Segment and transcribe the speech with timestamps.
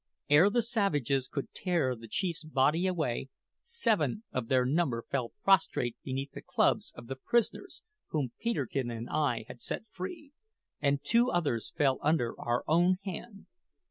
[0.31, 3.29] Ere the savages could tear the chief's body away,
[3.61, 9.07] seven of their number fell prostrate beneath the clubs of the prisoners whom Peterkin and
[9.11, 10.31] I had set free,
[10.81, 13.45] and two others fell under our own hand.